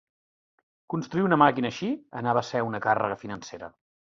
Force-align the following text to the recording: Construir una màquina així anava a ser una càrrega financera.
Construir 0.93 1.27
una 1.27 1.39
màquina 1.43 1.71
així 1.73 1.91
anava 2.23 2.45
a 2.45 2.49
ser 2.51 2.65
una 2.71 2.83
càrrega 2.87 3.23
financera. 3.27 3.71